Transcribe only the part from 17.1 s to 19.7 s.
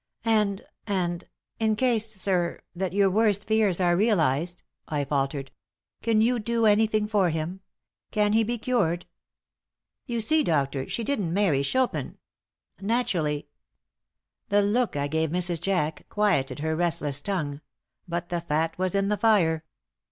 tongue. But the fat was in the fire.